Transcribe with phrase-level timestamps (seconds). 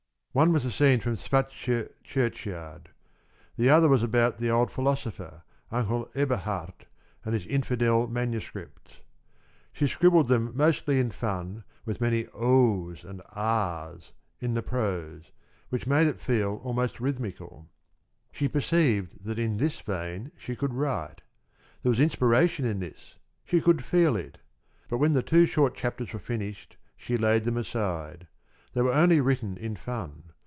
[0.33, 2.87] One was a scene from Svartsjö churchyard;
[3.57, 6.85] the other was about the old philosopher, Uncle Eberhard,
[7.25, 9.01] and his infidel manuscripts.
[9.73, 15.33] She scribbled them mostly in fun, with many ohs and ahs in the prose,
[15.67, 17.67] which made it almost rhythmical.
[18.31, 21.19] She perceived that in this vein she could write.
[21.83, 24.37] There was inspiration in this she could feel it.
[24.87, 28.27] But when the two short chapters were finished, she laid them aside.
[28.73, 30.31] They were only written in fun.